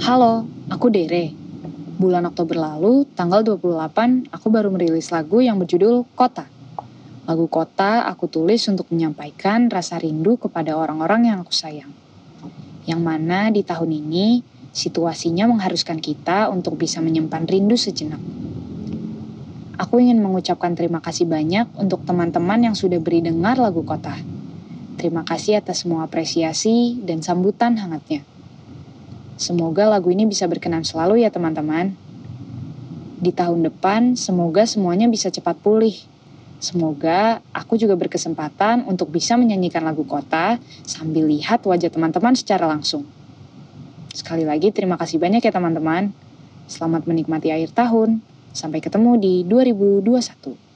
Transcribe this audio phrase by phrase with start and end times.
[0.00, 1.28] Halo, aku Dere.
[2.00, 6.48] Bulan Oktober lalu, tanggal 28, aku baru merilis lagu yang berjudul Kota.
[7.28, 11.92] Lagu Kota aku tulis untuk menyampaikan rasa rindu kepada orang-orang yang aku sayang.
[12.88, 14.40] Yang mana di tahun ini,
[14.72, 18.24] situasinya mengharuskan kita untuk bisa menyimpan rindu sejenak.
[19.76, 24.16] Aku ingin mengucapkan terima kasih banyak untuk teman-teman yang sudah beri dengar lagu Kota.
[24.96, 28.24] Terima kasih atas semua apresiasi dan sambutan hangatnya.
[29.40, 31.96] Semoga lagu ini bisa berkenan selalu ya teman-teman.
[33.16, 35.96] Di tahun depan, semoga semuanya bisa cepat pulih.
[36.60, 43.08] Semoga aku juga berkesempatan untuk bisa menyanyikan lagu kota sambil lihat wajah teman-teman secara langsung.
[44.12, 46.12] Sekali lagi terima kasih banyak ya teman-teman.
[46.68, 48.20] Selamat menikmati akhir tahun.
[48.52, 50.69] Sampai ketemu di 2021.